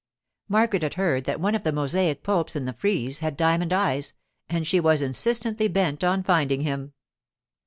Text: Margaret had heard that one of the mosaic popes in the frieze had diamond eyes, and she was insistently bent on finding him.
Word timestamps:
Margaret 0.47 0.81
had 0.81 0.95
heard 0.95 1.25
that 1.25 1.39
one 1.39 1.53
of 1.53 1.63
the 1.63 1.71
mosaic 1.71 2.23
popes 2.23 2.55
in 2.55 2.65
the 2.65 2.73
frieze 2.73 3.19
had 3.19 3.37
diamond 3.37 3.71
eyes, 3.71 4.15
and 4.49 4.65
she 4.65 4.79
was 4.79 5.03
insistently 5.03 5.67
bent 5.67 6.03
on 6.03 6.23
finding 6.23 6.61
him. 6.61 6.93